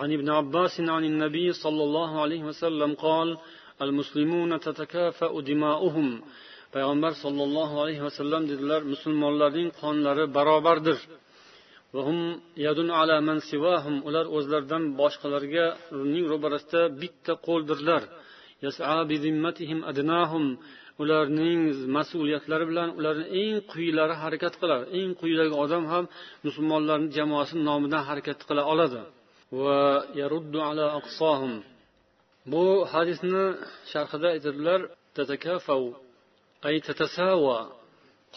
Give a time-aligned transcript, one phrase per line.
[0.00, 3.28] عن ابن عباس عن النبي صلى الله عليه وسلم قال
[3.82, 6.08] المسلمون تتكافأ دماؤهم
[6.74, 10.98] payg'ambar sollallohu alayhi vasallam dedilar musulmonlarning qonlari barobardir
[14.08, 18.02] ular o'zlaridan boshqalarganing ro'barasida bitta qo'ldirlar
[21.02, 21.60] ularning
[21.96, 26.04] mas'uliyatlari bilan ularni eng quyilari harakat qiladi eng quyidagi odam ham
[26.46, 29.00] musulmonlarni jamoasini nomidan harakat qila oladi
[32.51, 33.45] Bu hadisni
[33.91, 34.79] sharhida aytadilar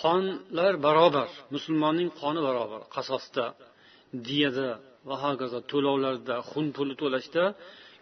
[0.03, 3.45] qonlar barobar musulmonning qoni barobar qasosda
[4.29, 4.69] diyada
[5.09, 7.45] va hokazo to'lovlarda xun puli to'lashda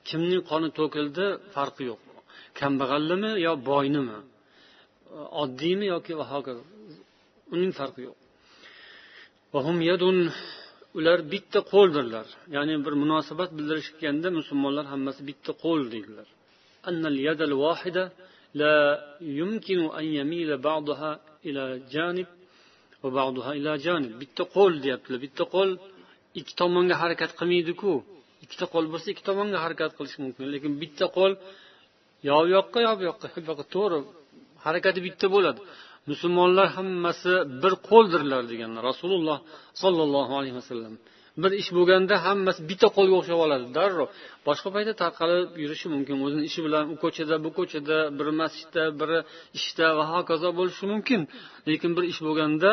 [0.08, 2.00] kimning qoni to'kildi farqi yo'q.
[2.60, 4.18] Kambag'allimi yo boynimi
[5.42, 6.62] oddiymi yoki va hokazo
[7.54, 8.18] uning farqi yo'q.
[10.97, 16.27] ular bitta qo'ldirlar ya'ni bir munosabat bildirishganda musulmonlar hammasi bitta qo'l deydilar
[18.61, 18.77] لا
[19.21, 21.11] يمكن أن يميل بعضها
[21.45, 22.27] إلى جانب
[23.03, 25.69] وبعضها إلى جانب bitta qo'l deyaptilar bitta qo'l
[26.39, 27.93] ikki tomonga harakat qilmaydiku
[28.43, 31.31] ikkita qo'l bo'lsa ikki tomonga harakat qilish mumkin lekin bitta qo'l
[32.29, 33.97] yo bu yoqqa yo bu yoqqa bu yoqqa to'g'ri
[34.65, 35.59] harakati bitta bo'ladi
[36.10, 38.82] Musulmonlar hammasi bir qo'ldirlar deganlar.
[38.90, 39.38] Rasululloh
[39.82, 40.94] sollallohu alayhi vasallam
[41.42, 43.66] bir ish bo'lganda hammasi bitta qo'lga o'xshab oladi.
[43.76, 44.08] Darrov.
[44.48, 46.16] Boshqa paytda tarqalib yurishi mumkin.
[46.26, 49.18] O'zini ishi bilan u ko'chada bu ko'chada biri masjidda biri
[49.58, 51.20] ishda va hokazo bo'lishi mumkin.
[51.68, 52.72] Lekin bir ish bo'lganda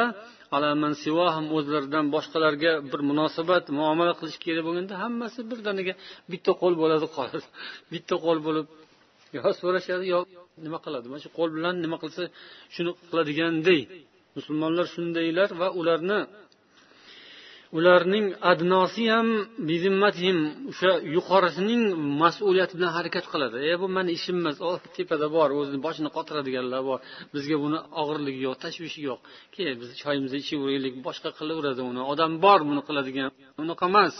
[1.36, 5.94] ham o'zlaridan boshqalarga bir munosabat muomala qilish kerak bo'lganda hammasi birdaniga
[6.32, 7.46] bitta qo'l bo'ladi qoladi.
[7.94, 8.68] Bitta qo'l bo'lib
[9.36, 10.20] yo so'rashadi yo
[10.66, 11.06] nima qiladi?
[11.12, 12.24] Mana shu qo'l bilan nima qilsa
[12.76, 13.82] shuni qiladiganday.
[14.38, 16.20] Musulmonlar shundaylar va ularni
[17.78, 19.28] ularning adnosi ham
[20.72, 21.82] o'sha yuqorisining
[22.24, 23.58] mas'uliyati bilan harakat qiladi.
[23.72, 24.58] E bu mani ishim emas
[24.98, 27.00] tepada bor o'zini boshini qotiradiganlar bor.
[27.34, 29.20] Bizga buni og'irligi yo'q tashvishi yo'q.
[29.56, 32.02] Kel biz choyimizni ichaveraylik boshqa qilaveradi uni.
[32.12, 33.30] Odam bor buni qiladigan
[33.64, 34.16] unaqa emas.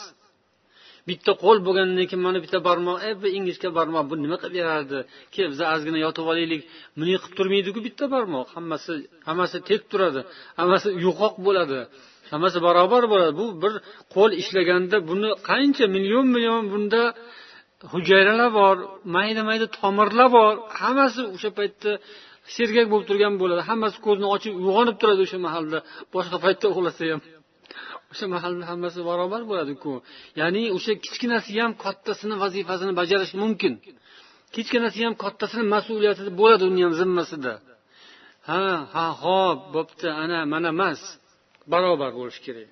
[1.10, 5.00] Bitta qo'l bo'lgandan keyin mana bitta barmoq e bu ingichka barmoq bu nima qilib berardi?
[5.34, 6.62] Ke biz ozgina yotib olaylik.
[7.00, 8.94] Buni qilib turmaydiku bitta barmoq hammasi
[9.28, 10.22] hammasi tek turadi.
[10.60, 11.80] Hammasi yo'qoq bo'ladi.
[12.32, 13.34] Hammasi barobar bo'ladi.
[13.42, 13.74] Bu bir
[14.16, 17.02] qo'l ishlaganda buni qancha million million bunda
[17.94, 18.76] hujayralar bor
[19.16, 20.54] mayda mayda tomirlar bor.
[20.82, 21.92] Hammasi o'sha paytda
[22.56, 23.62] sergak bo'lib turgan bo'ladi.
[23.70, 25.78] Hammasi ko'zini ochib uyg'onib turadi o'sha mahalda.
[26.16, 27.22] Boshqa paytda uxlasa ham.
[28.12, 29.92] O'sha mahalni hammasi barobar bo'ladiku.
[30.40, 33.74] Ya'ni o'sha kichkinasi ham kattasini vazifasini bajarishi mumkin.
[34.56, 37.54] Kichkinasi ham kattasini mas'uliyati bo'ladi uni ham zimmasida.
[38.50, 38.64] Ha
[38.96, 41.02] ha ho'p bo'pti ana mana emas
[41.72, 42.70] barobar bo'lishi kerak.